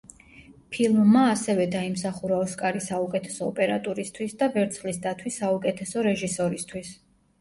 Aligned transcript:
ფილმმა 0.75 1.25
ასევე 1.33 1.67
დაიმსახურა 1.75 2.39
ოსკარი 2.45 2.81
საუკეთესო 2.85 3.49
ოპერატურისთვის 3.51 4.35
და 4.41 4.49
ვერცხლის 4.57 4.99
დათვი 5.07 5.35
საუკეთესო 5.41 6.07
რეჟისორისთვის. 6.09 6.91